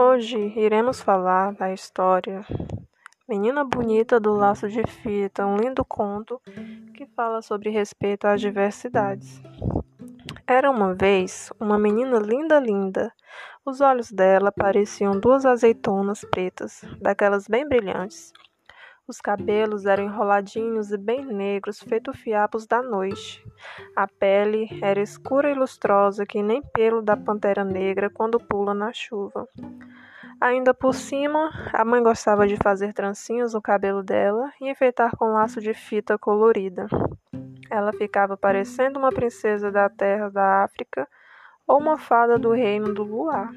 Hoje 0.00 0.38
iremos 0.54 1.00
falar 1.00 1.52
da 1.54 1.72
história 1.72 2.46
Menina 3.28 3.64
Bonita 3.64 4.20
do 4.20 4.32
Laço 4.32 4.68
de 4.68 4.80
Fita, 4.86 5.44
um 5.44 5.56
lindo 5.56 5.84
conto 5.84 6.40
que 6.94 7.04
fala 7.16 7.42
sobre 7.42 7.70
respeito 7.70 8.24
às 8.28 8.40
diversidades. 8.40 9.42
Era 10.46 10.70
uma 10.70 10.94
vez 10.94 11.52
uma 11.58 11.76
menina 11.76 12.20
linda, 12.20 12.60
linda. 12.60 13.12
Os 13.66 13.80
olhos 13.80 14.12
dela 14.12 14.52
pareciam 14.52 15.18
duas 15.18 15.44
azeitonas 15.44 16.24
pretas, 16.30 16.82
daquelas 17.00 17.48
bem 17.48 17.68
brilhantes. 17.68 18.32
Os 19.08 19.22
cabelos 19.22 19.86
eram 19.86 20.04
enroladinhos 20.04 20.92
e 20.92 20.98
bem 20.98 21.24
negros, 21.24 21.80
feito 21.80 22.12
fiapos 22.12 22.66
da 22.66 22.82
noite. 22.82 23.42
A 23.96 24.06
pele 24.06 24.68
era 24.82 25.00
escura 25.00 25.50
e 25.50 25.54
lustrosa, 25.54 26.26
que 26.26 26.42
nem 26.42 26.60
pelo 26.60 27.00
da 27.00 27.16
pantera 27.16 27.64
negra 27.64 28.10
quando 28.10 28.38
pula 28.38 28.74
na 28.74 28.92
chuva. 28.92 29.48
Ainda 30.38 30.74
por 30.74 30.94
cima, 30.94 31.50
a 31.72 31.86
mãe 31.86 32.02
gostava 32.02 32.46
de 32.46 32.58
fazer 32.58 32.92
trancinhas 32.92 33.54
no 33.54 33.62
cabelo 33.62 34.02
dela 34.02 34.52
e 34.60 34.68
enfeitar 34.68 35.16
com 35.16 35.32
laço 35.32 35.58
de 35.58 35.72
fita 35.72 36.18
colorida. 36.18 36.86
Ela 37.70 37.94
ficava 37.94 38.36
parecendo 38.36 38.98
uma 38.98 39.10
princesa 39.10 39.72
da 39.72 39.88
terra 39.88 40.28
da 40.28 40.64
África 40.64 41.08
ou 41.66 41.78
uma 41.78 41.96
fada 41.96 42.38
do 42.38 42.52
reino 42.52 42.92
do 42.92 43.04
luar. 43.04 43.54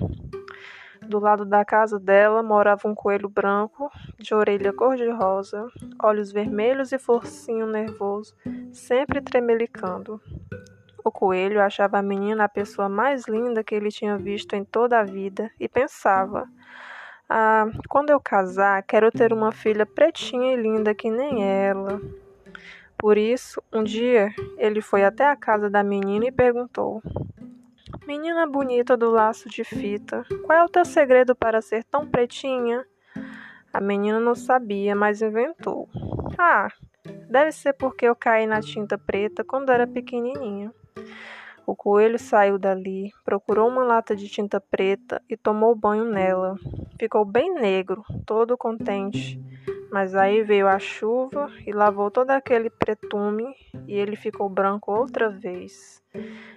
Do 1.07 1.19
lado 1.19 1.45
da 1.45 1.65
casa 1.65 1.99
dela 1.99 2.43
morava 2.43 2.87
um 2.87 2.95
coelho 2.95 3.27
branco, 3.27 3.91
de 4.19 4.33
orelha 4.33 4.71
cor-de-rosa, 4.71 5.67
olhos 6.01 6.31
vermelhos 6.31 6.91
e 6.91 6.99
focinho 6.99 7.65
nervoso, 7.65 8.35
sempre 8.71 9.19
tremelicando. 9.19 10.21
O 11.03 11.11
coelho 11.11 11.59
achava 11.59 11.97
a 11.97 12.03
menina 12.03 12.43
a 12.43 12.49
pessoa 12.49 12.87
mais 12.87 13.27
linda 13.27 13.63
que 13.63 13.73
ele 13.73 13.89
tinha 13.89 14.17
visto 14.17 14.53
em 14.53 14.63
toda 14.63 14.99
a 14.99 15.03
vida 15.03 15.49
e 15.59 15.67
pensava: 15.67 16.47
Ah, 17.27 17.65
quando 17.89 18.11
eu 18.11 18.19
casar, 18.19 18.81
quero 18.83 19.11
ter 19.11 19.33
uma 19.33 19.51
filha 19.51 19.85
pretinha 19.85 20.53
e 20.53 20.55
linda 20.55 20.93
que 20.93 21.09
nem 21.09 21.43
ela. 21.43 21.99
Por 22.97 23.17
isso, 23.17 23.61
um 23.73 23.83
dia, 23.83 24.31
ele 24.59 24.79
foi 24.79 25.03
até 25.03 25.25
a 25.25 25.35
casa 25.35 25.67
da 25.67 25.83
menina 25.83 26.27
e 26.27 26.31
perguntou: 26.31 27.01
Menina 28.07 28.47
bonita 28.47 28.97
do 28.97 29.11
laço 29.11 29.49
de 29.49 29.63
fita, 29.63 30.25
qual 30.43 30.57
é 30.57 30.63
o 30.63 30.69
teu 30.69 30.83
segredo 30.83 31.35
para 31.35 31.61
ser 31.61 31.83
tão 31.83 32.07
pretinha? 32.07 32.85
A 33.73 33.79
menina 33.79 34.19
não 34.19 34.35
sabia, 34.35 34.95
mas 34.95 35.21
inventou. 35.21 35.87
Ah, 36.37 36.69
deve 37.29 37.51
ser 37.51 37.73
porque 37.73 38.05
eu 38.05 38.15
caí 38.15 38.45
na 38.45 38.59
tinta 38.61 38.97
preta 38.97 39.43
quando 39.43 39.71
era 39.71 39.87
pequenininha. 39.87 40.73
O 41.65 41.75
coelho 41.75 42.19
saiu 42.19 42.57
dali, 42.57 43.11
procurou 43.23 43.69
uma 43.69 43.83
lata 43.83 44.15
de 44.15 44.27
tinta 44.27 44.59
preta 44.59 45.21
e 45.29 45.37
tomou 45.37 45.75
banho 45.75 46.05
nela. 46.05 46.55
Ficou 46.99 47.23
bem 47.23 47.53
negro, 47.53 48.03
todo 48.25 48.57
contente. 48.57 49.39
Mas 49.91 50.15
aí 50.15 50.41
veio 50.41 50.67
a 50.67 50.79
chuva 50.79 51.51
e 51.67 51.73
lavou 51.73 52.09
todo 52.09 52.31
aquele 52.31 52.69
pretume 52.69 53.53
e 53.85 53.93
ele 53.93 54.15
ficou 54.15 54.47
branco 54.47 54.91
outra 54.91 55.29
vez. 55.29 56.01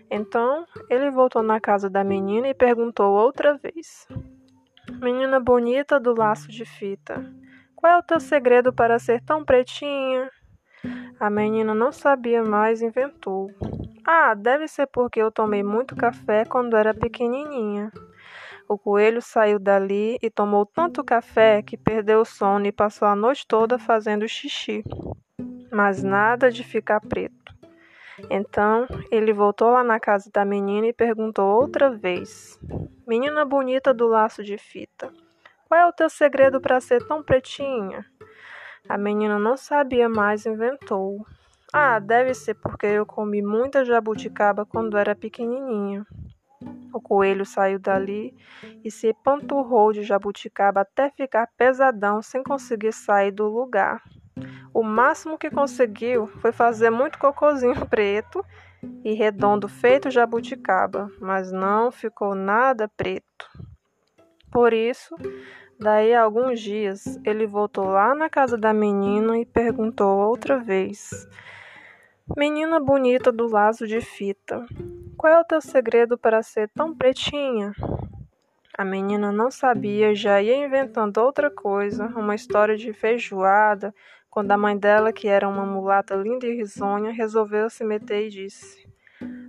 Então 0.08 0.64
ele 0.88 1.10
voltou 1.10 1.42
na 1.42 1.60
casa 1.60 1.90
da 1.90 2.04
menina 2.04 2.48
e 2.48 2.54
perguntou 2.54 3.12
outra 3.12 3.56
vez: 3.56 4.06
Menina 5.02 5.40
bonita 5.40 5.98
do 5.98 6.14
laço 6.14 6.48
de 6.48 6.64
fita, 6.64 7.24
qual 7.74 7.94
é 7.94 7.98
o 7.98 8.02
teu 8.02 8.20
segredo 8.20 8.72
para 8.72 8.98
ser 9.00 9.20
tão 9.22 9.44
pretinha? 9.44 10.30
A 11.18 11.28
menina 11.28 11.74
não 11.74 11.90
sabia 11.90 12.44
mais 12.44 12.82
inventou. 12.82 13.50
Ah, 14.06 14.34
deve 14.34 14.68
ser 14.68 14.86
porque 14.86 15.20
eu 15.20 15.32
tomei 15.32 15.62
muito 15.62 15.96
café 15.96 16.44
quando 16.44 16.76
era 16.76 16.94
pequenininha. 16.94 17.90
O 18.68 18.78
coelho 18.78 19.20
saiu 19.20 19.58
dali 19.58 20.18
e 20.22 20.30
tomou 20.30 20.64
tanto 20.64 21.04
café 21.04 21.62
que 21.62 21.76
perdeu 21.76 22.20
o 22.20 22.24
sono 22.24 22.66
e 22.66 22.72
passou 22.72 23.06
a 23.06 23.14
noite 23.14 23.46
toda 23.46 23.78
fazendo 23.78 24.26
xixi. 24.26 24.82
Mas 25.70 26.02
nada 26.02 26.50
de 26.50 26.64
ficar 26.64 27.00
preto. 27.00 27.54
Então 28.30 28.86
ele 29.10 29.32
voltou 29.32 29.70
lá 29.70 29.82
na 29.82 30.00
casa 30.00 30.30
da 30.32 30.44
menina 30.44 30.86
e 30.86 30.92
perguntou 30.92 31.46
outra 31.46 31.90
vez: 31.90 32.58
Menina 33.06 33.44
bonita 33.44 33.92
do 33.92 34.06
laço 34.06 34.42
de 34.42 34.56
fita, 34.56 35.12
qual 35.68 35.80
é 35.80 35.86
o 35.86 35.92
teu 35.92 36.08
segredo 36.08 36.60
para 36.60 36.80
ser 36.80 37.06
tão 37.06 37.22
pretinha? 37.22 38.06
A 38.88 38.96
menina 38.96 39.38
não 39.38 39.56
sabia 39.56 40.08
mais 40.08 40.46
inventou. 40.46 41.26
Ah, 41.72 41.98
deve 41.98 42.34
ser 42.34 42.54
porque 42.54 42.86
eu 42.86 43.04
comi 43.04 43.42
muita 43.42 43.84
jabuticaba 43.84 44.64
quando 44.64 44.96
era 44.96 45.14
pequenininha. 45.16 46.06
O 46.94 47.00
coelho 47.00 47.44
saiu 47.44 47.76
dali 47.76 48.32
e 48.84 48.88
se 48.88 49.12
panturrou 49.24 49.92
de 49.92 50.04
jabuticaba 50.04 50.82
até 50.82 51.10
ficar 51.10 51.48
pesadão 51.56 52.22
sem 52.22 52.40
conseguir 52.40 52.92
sair 52.92 53.32
do 53.32 53.48
lugar. 53.48 54.00
O 54.72 54.84
máximo 54.84 55.36
que 55.36 55.50
conseguiu 55.50 56.28
foi 56.40 56.52
fazer 56.52 56.90
muito 56.90 57.18
cocozinho 57.18 57.74
preto 57.90 58.46
e 59.02 59.12
redondo 59.12 59.68
feito 59.68 60.08
jabuticaba, 60.08 61.10
mas 61.20 61.50
não 61.50 61.90
ficou 61.90 62.32
nada 62.32 62.88
preto. 62.96 63.50
Por 64.52 64.72
isso, 64.72 65.16
daí 65.80 66.14
a 66.14 66.22
alguns 66.22 66.60
dias, 66.60 67.18
ele 67.24 67.44
voltou 67.44 67.86
lá 67.86 68.14
na 68.14 68.30
casa 68.30 68.56
da 68.56 68.72
menina 68.72 69.36
e 69.36 69.44
perguntou 69.44 70.16
outra 70.20 70.60
vez: 70.60 71.28
Menina 72.36 72.78
bonita 72.78 73.32
do 73.32 73.48
laço 73.48 73.84
de 73.84 74.00
fita, 74.00 74.64
qual 75.24 75.32
é 75.32 75.40
o 75.40 75.44
teu 75.44 75.58
segredo 75.62 76.18
para 76.18 76.42
ser 76.42 76.68
tão 76.68 76.94
pretinha? 76.94 77.72
A 78.76 78.84
menina 78.84 79.32
não 79.32 79.50
sabia, 79.50 80.14
já 80.14 80.42
ia 80.42 80.66
inventando 80.66 81.16
outra 81.16 81.50
coisa, 81.50 82.08
uma 82.08 82.34
história 82.34 82.76
de 82.76 82.92
feijoada, 82.92 83.94
quando 84.28 84.52
a 84.52 84.58
mãe 84.58 84.76
dela, 84.76 85.14
que 85.14 85.26
era 85.26 85.48
uma 85.48 85.64
mulata 85.64 86.14
linda 86.14 86.46
e 86.46 86.54
risonha, 86.54 87.10
resolveu 87.10 87.70
se 87.70 87.82
meter 87.82 88.26
e 88.26 88.28
disse: 88.28 88.86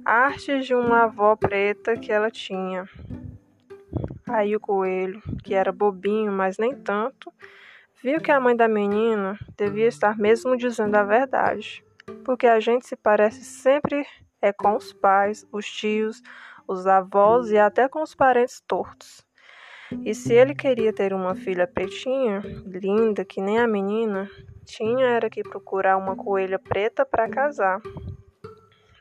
Arte 0.06 0.62
de 0.62 0.74
uma 0.74 1.04
avó 1.04 1.36
preta 1.36 1.98
que 1.98 2.10
ela 2.10 2.32
tinha. 2.32 2.88
Aí 4.30 4.56
o 4.56 4.62
coelho, 4.62 5.22
que 5.44 5.54
era 5.54 5.74
bobinho, 5.74 6.32
mas 6.32 6.58
nem 6.58 6.74
tanto, 6.74 7.34
viu 8.02 8.22
que 8.22 8.32
a 8.32 8.40
mãe 8.40 8.56
da 8.56 8.70
menina 8.70 9.38
devia 9.58 9.88
estar 9.88 10.18
mesmo 10.18 10.56
dizendo 10.56 10.96
a 10.96 11.04
verdade, 11.04 11.84
porque 12.24 12.48
a 12.48 12.62
gente 12.62 12.88
se 12.88 12.96
parece 12.96 13.44
sempre 13.44 14.08
é 14.46 14.54
com 14.54 14.76
os 14.76 14.94
pais, 14.94 15.44
os 15.52 15.66
tios, 15.66 16.22
os 16.68 16.86
avós 16.86 17.50
e 17.50 17.58
até 17.58 17.90
com 17.90 18.04
os 18.04 18.14
parentes 18.14 18.62
tortos. 18.68 19.26
E 20.04 20.14
se 20.14 20.34
ele 20.34 20.54
queria 20.54 20.94
ter 20.94 21.14
uma 21.14 21.34
filha 21.34 21.66
pretinha, 21.66 22.42
linda, 22.66 23.26
que 23.26 23.42
nem 23.42 23.58
a 23.58 23.68
menina, 23.68 24.30
tinha 24.64 25.08
era 25.08 25.32
que 25.32 25.42
procurar 25.42 25.98
uma 25.98 26.16
coelha 26.16 26.60
preta 26.60 27.04
para 27.04 27.28
casar. 27.28 27.82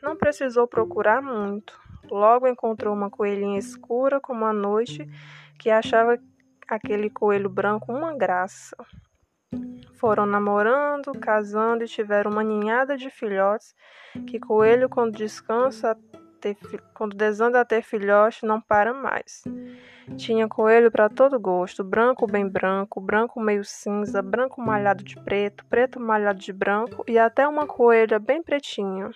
Não 0.01 0.15
precisou 0.15 0.67
procurar 0.67 1.21
muito. 1.21 1.79
Logo 2.09 2.47
encontrou 2.47 2.93
uma 2.93 3.11
coelhinha 3.11 3.59
escura 3.59 4.19
como 4.19 4.45
a 4.45 4.53
noite, 4.53 5.07
que 5.59 5.69
achava 5.69 6.17
aquele 6.67 7.09
coelho 7.09 7.49
branco 7.49 7.91
uma 7.91 8.15
graça. 8.15 8.75
Foram 9.97 10.25
namorando, 10.25 11.11
casando 11.19 11.83
e 11.83 11.87
tiveram 11.87 12.31
uma 12.31 12.43
ninhada 12.43 12.97
de 12.97 13.09
filhotes, 13.09 13.73
que 14.27 14.39
coelho, 14.39 14.89
quando 14.89 15.15
descansa, 15.15 15.97
ter, 16.41 16.57
quando 16.93 17.15
desanda 17.15 17.61
a 17.61 17.65
ter 17.65 17.81
filhote, 17.81 18.45
não 18.45 18.61
para 18.61 18.93
mais. 18.93 19.43
Tinha 20.17 20.47
coelho 20.47 20.91
para 20.91 21.09
todo 21.09 21.39
gosto, 21.39 21.83
branco 21.83 22.27
bem 22.27 22.47
branco, 22.47 23.01
branco 23.01 23.39
meio 23.39 23.63
cinza, 23.63 24.21
branco 24.21 24.61
malhado 24.61 25.03
de 25.03 25.15
preto, 25.15 25.65
preto 25.65 25.99
malhado 25.99 26.39
de 26.39 26.53
branco 26.53 27.03
e 27.07 27.17
até 27.17 27.47
uma 27.47 27.65
coelha 27.65 28.19
bem 28.19 28.43
pretinha. 28.43 29.09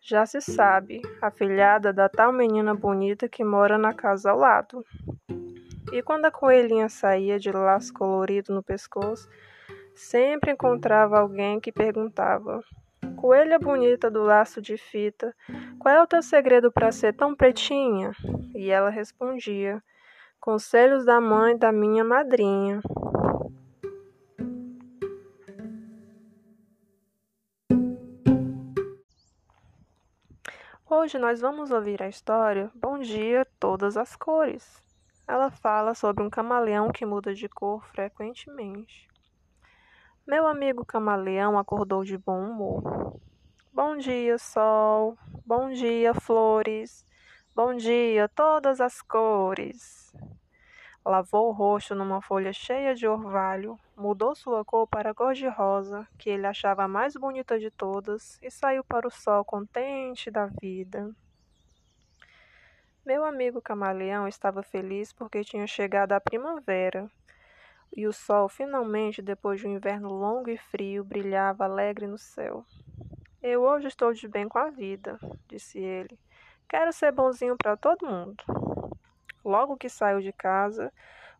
Já 0.00 0.24
se 0.24 0.40
sabe, 0.40 1.02
a 1.20 1.30
filhada 1.30 1.92
da 1.92 2.08
tal 2.08 2.32
menina 2.32 2.74
bonita 2.74 3.28
que 3.28 3.44
mora 3.44 3.76
na 3.76 3.92
casa 3.92 4.30
ao 4.30 4.38
lado. 4.38 4.84
E 5.92 6.02
quando 6.02 6.24
a 6.24 6.30
coelhinha 6.30 6.88
saía 6.88 7.38
de 7.38 7.50
laço 7.50 7.92
colorido 7.92 8.54
no 8.54 8.62
pescoço, 8.62 9.28
Sempre 9.94 10.50
encontrava 10.50 11.20
alguém 11.20 11.60
que 11.60 11.70
perguntava: 11.70 12.60
Coelha 13.16 13.58
bonita 13.60 14.10
do 14.10 14.24
laço 14.24 14.60
de 14.60 14.76
fita, 14.76 15.34
qual 15.78 15.94
é 15.94 16.02
o 16.02 16.06
teu 16.06 16.20
segredo 16.20 16.72
para 16.72 16.90
ser 16.90 17.14
tão 17.14 17.34
pretinha? 17.34 18.10
E 18.54 18.70
ela 18.70 18.90
respondia: 18.90 19.80
Conselhos 20.40 21.04
da 21.04 21.20
mãe 21.20 21.56
da 21.56 21.70
minha 21.70 22.02
madrinha. 22.02 22.80
Hoje 30.90 31.18
nós 31.18 31.40
vamos 31.40 31.70
ouvir 31.70 32.02
a 32.02 32.08
história 32.08 32.70
Bom 32.74 32.98
Dia, 32.98 33.46
Todas 33.58 33.96
as 33.96 34.16
Cores. 34.16 34.82
Ela 35.26 35.50
fala 35.50 35.94
sobre 35.94 36.22
um 36.22 36.28
camaleão 36.28 36.90
que 36.90 37.06
muda 37.06 37.32
de 37.32 37.48
cor 37.48 37.86
frequentemente. 37.86 39.13
Meu 40.26 40.46
amigo 40.46 40.86
camaleão 40.86 41.58
acordou 41.58 42.02
de 42.02 42.16
bom 42.16 42.48
humor. 42.48 43.20
Bom 43.70 43.94
dia, 43.94 44.38
sol. 44.38 45.18
Bom 45.44 45.68
dia, 45.68 46.14
flores. 46.14 47.06
Bom 47.54 47.74
dia, 47.74 48.26
todas 48.30 48.80
as 48.80 49.02
cores. 49.02 50.16
Lavou 51.04 51.50
o 51.50 51.52
rosto 51.52 51.94
numa 51.94 52.22
folha 52.22 52.54
cheia 52.54 52.94
de 52.94 53.06
orvalho, 53.06 53.78
mudou 53.94 54.34
sua 54.34 54.64
cor 54.64 54.86
para 54.86 55.10
a 55.10 55.14
cor 55.14 55.34
de 55.34 55.46
rosa, 55.46 56.08
que 56.16 56.30
ele 56.30 56.46
achava 56.46 56.84
a 56.84 56.88
mais 56.88 57.12
bonita 57.12 57.58
de 57.58 57.70
todas, 57.70 58.38
e 58.40 58.50
saiu 58.50 58.82
para 58.82 59.06
o 59.06 59.10
sol 59.10 59.44
contente 59.44 60.30
da 60.30 60.46
vida. 60.46 61.14
Meu 63.04 63.26
amigo 63.26 63.60
camaleão 63.60 64.26
estava 64.26 64.62
feliz 64.62 65.12
porque 65.12 65.44
tinha 65.44 65.66
chegado 65.66 66.12
a 66.12 66.20
primavera, 66.20 67.10
e 67.96 68.06
o 68.06 68.12
sol, 68.12 68.48
finalmente, 68.48 69.22
depois 69.22 69.60
de 69.60 69.68
um 69.68 69.76
inverno 69.76 70.08
longo 70.08 70.50
e 70.50 70.58
frio, 70.58 71.04
brilhava 71.04 71.64
alegre 71.64 72.06
no 72.06 72.18
céu. 72.18 72.64
Eu 73.40 73.62
hoje 73.62 73.88
estou 73.88 74.12
de 74.12 74.26
bem 74.26 74.48
com 74.48 74.58
a 74.58 74.70
vida, 74.70 75.18
disse 75.46 75.78
ele. 75.78 76.18
Quero 76.68 76.92
ser 76.92 77.12
bonzinho 77.12 77.56
para 77.56 77.76
todo 77.76 78.06
mundo. 78.06 78.42
Logo 79.44 79.76
que 79.76 79.88
saiu 79.88 80.20
de 80.20 80.32
casa, 80.32 80.92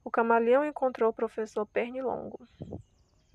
o 0.04 0.10
camaleão 0.10 0.64
encontrou 0.64 1.10
o 1.10 1.14
professor 1.14 1.66
Pernilongo. 1.66 2.46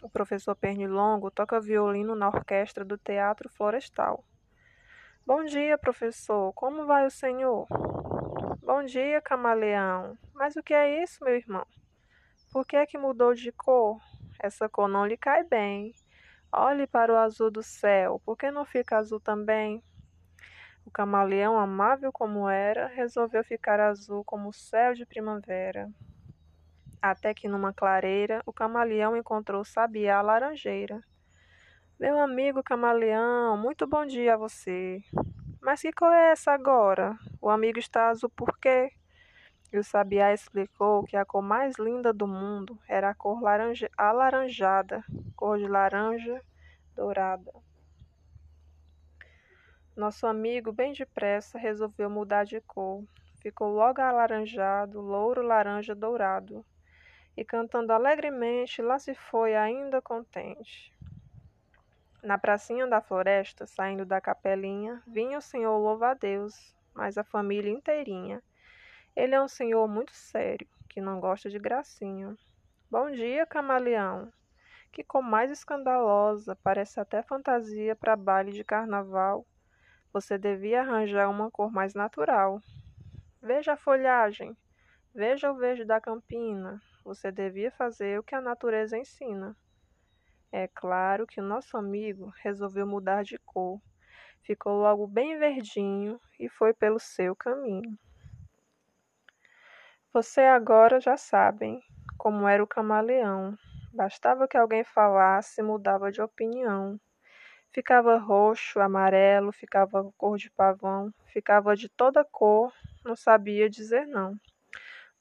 O 0.01 0.09
professor 0.09 0.55
Pernilongo 0.55 1.29
toca 1.29 1.59
violino 1.59 2.15
na 2.15 2.27
orquestra 2.27 2.85
do 2.85 2.97
Teatro 2.97 3.49
Florestal. 3.49 4.23
Bom 5.25 5.43
dia, 5.43 5.77
professor. 5.77 6.53
Como 6.53 6.85
vai 6.85 7.05
o 7.05 7.11
senhor? 7.11 7.67
Bom 8.63 8.83
dia, 8.83 9.19
camaleão. 9.19 10.17
Mas 10.33 10.55
o 10.55 10.63
que 10.63 10.73
é 10.73 11.03
isso, 11.03 11.23
meu 11.23 11.35
irmão? 11.35 11.65
Por 12.51 12.65
que 12.65 12.75
é 12.75 12.85
que 12.85 12.97
mudou 12.97 13.35
de 13.35 13.51
cor? 13.51 14.01
Essa 14.41 14.67
cor 14.67 14.87
não 14.87 15.05
lhe 15.05 15.15
cai 15.15 15.43
bem. 15.43 15.93
Olhe 16.51 16.87
para 16.87 17.13
o 17.13 17.17
azul 17.17 17.51
do 17.51 17.61
céu. 17.61 18.19
Por 18.25 18.35
que 18.35 18.49
não 18.49 18.65
fica 18.65 18.97
azul 18.97 19.19
também? 19.19 19.83
O 20.83 20.89
camaleão, 20.89 21.59
amável 21.59 22.11
como 22.11 22.49
era, 22.49 22.87
resolveu 22.87 23.43
ficar 23.43 23.79
azul 23.79 24.23
como 24.23 24.49
o 24.49 24.53
céu 24.53 24.95
de 24.95 25.05
primavera. 25.05 25.87
Até 26.99 27.35
que 27.35 27.47
numa 27.47 27.71
clareira, 27.71 28.41
o 28.47 28.51
camaleão 28.51 29.15
encontrou 29.15 29.63
Sabiá 29.63 30.19
Laranjeira. 30.21 31.03
Meu 31.99 32.19
amigo 32.19 32.63
camaleão, 32.63 33.57
muito 33.57 33.85
bom 33.85 34.07
dia 34.07 34.33
a 34.33 34.37
você. 34.37 35.03
Mas 35.61 35.81
que 35.81 35.93
cor 35.93 36.11
é 36.11 36.31
essa 36.31 36.51
agora? 36.51 37.15
O 37.39 37.49
amigo 37.49 37.77
está 37.77 38.09
azul 38.09 38.29
por 38.31 38.57
quê? 38.57 38.91
E 39.71 39.77
o 39.77 39.83
sabiá 39.83 40.33
explicou 40.33 41.03
que 41.03 41.15
a 41.15 41.23
cor 41.23 41.43
mais 41.43 41.77
linda 41.77 42.11
do 42.11 42.27
mundo 42.27 42.79
era 42.87 43.09
a 43.09 43.13
cor 43.13 43.41
laranja, 43.41 43.89
alaranjada, 43.95 45.03
cor 45.35 45.59
de 45.59 45.67
laranja 45.67 46.41
dourada. 46.95 47.53
Nosso 49.95 50.25
amigo, 50.25 50.71
bem 50.71 50.93
depressa, 50.93 51.59
resolveu 51.59 52.09
mudar 52.09 52.45
de 52.45 52.59
cor. 52.61 53.03
Ficou 53.41 53.69
logo 53.69 54.01
alaranjado, 54.01 54.99
louro, 54.99 55.41
laranja, 55.43 55.93
dourado. 55.93 56.65
E 57.37 57.45
cantando 57.45 57.93
alegremente, 57.93 58.81
lá 58.81 58.97
se 58.97 59.13
foi, 59.13 59.55
ainda 59.55 60.01
contente. 60.01 60.93
Na 62.23 62.37
pracinha 62.37 62.87
da 62.87 62.99
floresta, 62.99 63.65
saindo 63.65 64.05
da 64.05 64.19
capelinha, 64.19 65.01
vinha 65.05 65.37
o 65.37 65.41
senhor 65.41 65.77
louva 65.77 66.09
a 66.09 66.13
Deus, 66.13 66.75
mas 66.93 67.17
a 67.17 67.23
família 67.23 67.71
inteirinha. 67.71 68.41
Ele 69.15 69.35
é 69.35 69.41
um 69.41 69.47
senhor 69.47 69.87
muito 69.87 70.13
sério, 70.13 70.67
que 70.89 71.01
não 71.01 71.19
gosta 71.19 71.49
de 71.49 71.59
gracinha. 71.59 72.35
Bom 72.89 73.11
dia, 73.11 73.45
camaleão. 73.45 74.31
Que 74.91 75.03
cor 75.03 75.21
mais 75.21 75.51
escandalosa, 75.51 76.57
parece 76.63 76.99
até 76.99 77.21
fantasia 77.21 77.95
para 77.95 78.15
baile 78.15 78.51
de 78.51 78.63
carnaval. 78.63 79.45
Você 80.11 80.37
devia 80.37 80.81
arranjar 80.81 81.29
uma 81.29 81.51
cor 81.51 81.71
mais 81.71 81.93
natural. 81.93 82.59
Veja 83.41 83.73
a 83.73 83.77
folhagem, 83.77 84.57
veja 85.13 85.51
o 85.51 85.55
verde 85.55 85.85
da 85.85 86.01
campina. 86.01 86.81
Você 87.03 87.31
devia 87.31 87.71
fazer 87.71 88.19
o 88.19 88.23
que 88.23 88.35
a 88.35 88.41
natureza 88.41 88.97
ensina. 88.97 89.55
É 90.51 90.67
claro 90.67 91.27
que 91.27 91.39
o 91.39 91.43
nosso 91.43 91.77
amigo 91.77 92.33
resolveu 92.41 92.87
mudar 92.87 93.23
de 93.23 93.37
cor. 93.45 93.79
Ficou 94.41 94.73
logo 94.73 95.05
bem 95.05 95.37
verdinho 95.37 96.19
e 96.39 96.49
foi 96.49 96.73
pelo 96.73 96.99
seu 96.99 97.35
caminho. 97.35 97.97
Você 100.11 100.41
agora 100.41 100.99
já 100.99 101.15
sabem 101.15 101.83
como 102.17 102.47
era 102.47 102.63
o 102.63 102.67
camaleão. 102.67 103.55
Bastava 103.93 104.47
que 104.47 104.57
alguém 104.57 104.83
falasse, 104.83 105.61
mudava 105.61 106.11
de 106.11 106.19
opinião. 106.19 106.99
Ficava 107.71 108.17
roxo, 108.17 108.79
amarelo, 108.79 109.51
ficava 109.51 110.11
cor 110.17 110.35
de 110.35 110.49
pavão, 110.49 111.13
ficava 111.27 111.75
de 111.75 111.87
toda 111.87 112.25
cor, 112.25 112.73
não 113.05 113.15
sabia 113.15 113.69
dizer 113.69 114.07
não. 114.07 114.35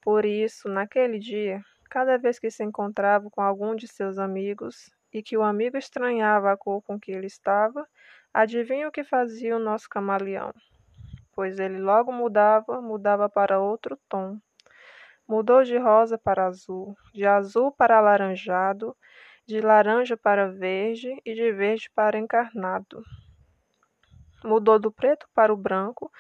Por 0.01 0.25
isso, 0.25 0.71
naquele 0.71 1.19
dia, 1.19 1.63
cada 1.91 2.17
vez 2.17 2.39
que 2.39 2.51
se 2.51 2.65
encontrava 2.65 3.29
com 3.29 3.43
algum 3.43 3.77
de 3.77 3.87
seus 3.87 4.19
amigos 4.19 4.91
e 5.13 5.23
que 5.23 5.37
o 5.37 5.43
amigo 5.43 5.77
estranhava 5.77 6.51
a 6.51 6.57
cor 6.57 6.81
com 6.81 6.99
que 6.99 7.13
ele 7.13 7.27
estava, 7.27 7.87
adivinha 8.33 8.89
o 8.89 8.93
que 8.93 9.05
fazia 9.05 9.55
o 9.55 9.61
nosso 9.61 9.87
camaleão? 9.87 10.51
Pois 11.35 11.59
ele 11.59 11.79
logo 11.79 12.11
mudava, 12.11 12.81
mudava 12.81 13.29
para 13.29 13.61
outro 13.61 13.99
tom. 14.09 14.39
Mudou 15.29 15.63
de 15.63 15.77
rosa 15.77 16.17
para 16.17 16.47
azul, 16.47 16.97
de 17.13 17.27
azul 17.27 17.71
para 17.71 17.99
alaranjado, 17.99 18.97
de 19.47 19.61
laranja 19.61 20.17
para 20.17 20.51
verde 20.51 21.21
e 21.23 21.35
de 21.35 21.53
verde 21.53 21.91
para 21.95 22.19
encarnado. 22.19 23.03
Mudou 24.43 24.79
do 24.79 24.91
preto 24.91 25.29
para 25.35 25.53
o 25.53 25.57
branco, 25.57 26.11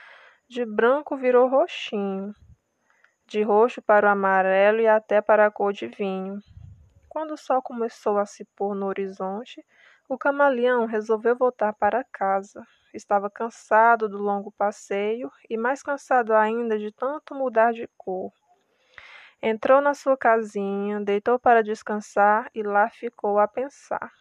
de 0.46 0.62
branco 0.66 1.16
virou 1.16 1.48
roxinho, 1.48 2.34
de 3.26 3.40
roxo 3.42 3.80
para 3.80 4.08
o 4.08 4.10
amarelo 4.10 4.80
e 4.80 4.86
até 4.86 5.22
para 5.22 5.46
a 5.46 5.50
cor 5.50 5.72
de 5.72 5.86
vinho. 5.86 6.38
Quando 7.08 7.32
o 7.32 7.38
sol 7.38 7.62
começou 7.62 8.18
a 8.18 8.26
se 8.26 8.44
pôr 8.54 8.74
no 8.74 8.84
horizonte, 8.84 9.64
o 10.06 10.18
camaleão 10.18 10.84
resolveu 10.84 11.34
voltar 11.34 11.72
para 11.72 12.04
casa. 12.12 12.62
Estava 12.92 13.30
cansado 13.30 14.06
do 14.06 14.18
longo 14.18 14.52
passeio 14.52 15.30
e 15.48 15.56
mais 15.56 15.82
cansado 15.82 16.34
ainda 16.34 16.78
de 16.78 16.92
tanto 16.92 17.34
mudar 17.34 17.72
de 17.72 17.88
cor. 17.96 18.30
Entrou 19.40 19.80
na 19.80 19.94
sua 19.94 20.16
casinha, 20.16 21.00
deitou 21.00 21.38
para 21.38 21.62
descansar 21.62 22.50
e 22.52 22.62
lá 22.62 22.90
ficou 22.90 23.38
a 23.38 23.46
pensar. 23.46 24.12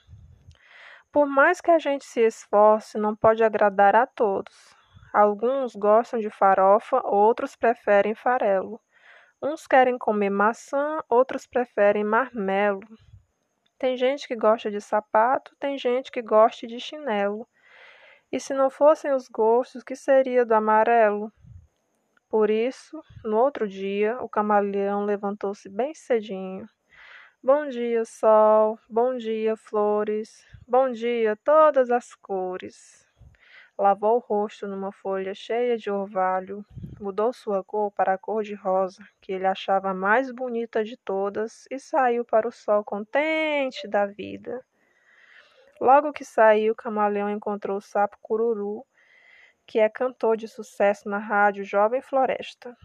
Por 1.12 1.26
mais 1.26 1.60
que 1.60 1.72
a 1.72 1.80
gente 1.80 2.06
se 2.06 2.22
esforce, 2.22 3.00
não 3.00 3.16
pode 3.16 3.44
agradar 3.44 3.96
a 3.96 4.06
todos. 4.06 4.76
Alguns 5.12 5.76
gostam 5.76 6.20
de 6.20 6.30
farofa, 6.30 7.02
outros 7.04 7.56
preferem 7.56 8.14
farelo. 8.14 8.80
Uns 9.42 9.66
querem 9.66 9.98
comer 9.98 10.30
maçã, 10.30 11.00
outros 11.10 11.48
preferem 11.48 12.04
marmelo. 12.04 12.82
Tem 13.80 13.98
gente 13.98 14.28
que 14.28 14.36
gosta 14.36 14.70
de 14.70 14.80
sapato, 14.80 15.56
tem 15.60 15.78
gente 15.78 16.12
que 16.12 16.22
gosta 16.22 16.68
de 16.68 16.80
chinelo. 16.80 17.48
E 18.32 18.40
se 18.40 18.54
não 18.54 18.70
fossem 18.70 19.12
os 19.12 19.28
gostos, 19.28 19.84
que 19.84 19.96
seria 19.96 20.46
do 20.46 20.54
amarelo? 20.54 21.32
Por 22.30 22.50
isso, 22.50 23.02
no 23.24 23.38
outro 23.38 23.66
dia, 23.66 24.18
o 24.22 24.28
camaleão 24.28 25.06
levantou-se 25.06 25.70
bem 25.70 25.94
cedinho. 25.94 26.68
Bom 27.42 27.70
dia, 27.70 28.04
sol, 28.04 28.78
bom 28.90 29.16
dia, 29.16 29.56
flores, 29.56 30.46
bom 30.68 30.92
dia, 30.92 31.38
todas 31.38 31.90
as 31.90 32.14
cores. 32.16 33.08
Lavou 33.78 34.18
o 34.18 34.20
rosto 34.20 34.68
numa 34.68 34.92
folha 34.92 35.34
cheia 35.34 35.78
de 35.78 35.90
orvalho, 35.90 36.66
mudou 37.00 37.32
sua 37.32 37.64
cor 37.64 37.92
para 37.92 38.16
a 38.16 38.18
cor 38.18 38.44
de 38.44 38.56
rosa, 38.56 39.08
que 39.22 39.32
ele 39.32 39.48
achava 39.48 39.92
a 39.92 39.94
mais 39.94 40.30
bonita 40.30 40.84
de 40.84 40.98
todas, 40.98 41.66
e 41.72 41.80
saiu 41.80 42.26
para 42.26 42.48
o 42.48 42.52
sol 42.52 42.84
contente 42.84 43.88
da 43.88 44.06
vida. 44.06 44.66
Logo 45.80 46.12
que 46.12 46.26
saiu, 46.26 46.74
o 46.74 46.76
camaleão 46.76 47.30
encontrou 47.30 47.78
o 47.78 47.82
sapo 47.82 48.18
cururu, 48.22 48.84
que 49.68 49.80
é 49.80 49.90
cantor 49.90 50.38
de 50.38 50.48
sucesso 50.48 51.10
na 51.10 51.18
rádio 51.18 51.62
Jovem 51.66 52.02
Floresta. 52.02 52.76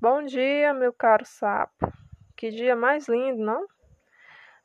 Bom 0.00 0.22
dia, 0.22 0.72
meu 0.72 0.92
caro 0.92 1.24
sapo. 1.26 1.92
Que 2.36 2.48
dia 2.48 2.76
mais 2.76 3.08
lindo, 3.08 3.42
não? 3.42 3.66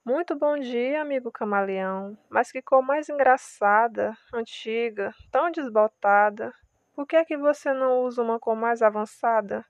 Muito 0.06 0.38
bom 0.38 0.56
dia, 0.60 1.02
amigo 1.02 1.32
camaleão. 1.32 2.16
Mas 2.30 2.52
que 2.52 2.62
cor 2.62 2.84
mais 2.84 3.10
engraçada, 3.10 4.16
antiga, 4.32 5.12
tão 5.32 5.50
desbotada. 5.50 6.54
Por 6.94 7.08
que 7.08 7.16
é 7.16 7.26
que 7.26 7.36
você 7.36 7.74
não 7.74 8.02
usa 8.02 8.22
uma 8.22 8.40
cor 8.40 8.56
mais 8.56 8.84
avançada? 8.84 9.66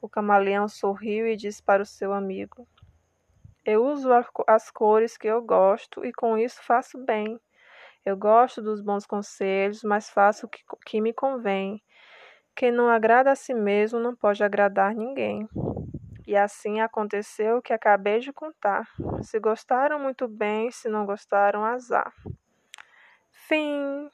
O 0.00 0.08
camaleão 0.08 0.68
sorriu 0.68 1.26
e 1.26 1.34
disse 1.34 1.60
para 1.60 1.82
o 1.82 1.86
seu 1.86 2.12
amigo: 2.12 2.68
Eu 3.64 3.84
uso 3.84 4.10
as 4.46 4.70
cores 4.70 5.18
que 5.18 5.26
eu 5.26 5.42
gosto 5.42 6.04
e 6.04 6.12
com 6.12 6.38
isso 6.38 6.62
faço 6.62 6.96
bem. 7.04 7.40
Eu 8.04 8.16
gosto 8.16 8.62
dos 8.62 8.80
bons 8.80 9.06
conselhos, 9.06 9.82
mas 9.82 10.08
faço 10.08 10.46
o 10.46 10.48
que, 10.48 10.60
que 10.86 11.00
me 11.00 11.12
convém. 11.12 11.82
Quem 12.54 12.72
não 12.72 12.88
agrada 12.88 13.30
a 13.30 13.36
si 13.36 13.54
mesmo 13.54 14.00
não 14.00 14.16
pode 14.16 14.42
agradar 14.42 14.94
ninguém. 14.94 15.48
E 16.26 16.36
assim 16.36 16.80
aconteceu 16.80 17.58
o 17.58 17.62
que 17.62 17.72
acabei 17.72 18.20
de 18.20 18.32
contar. 18.32 18.86
Se 19.22 19.38
gostaram, 19.38 19.98
muito 19.98 20.28
bem, 20.28 20.70
se 20.70 20.88
não 20.88 21.06
gostaram, 21.06 21.64
azar. 21.64 22.12
Fim. 23.30 24.10